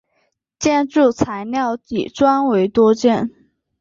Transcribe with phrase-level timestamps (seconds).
[0.57, 3.29] 建筑材料以砖为多见。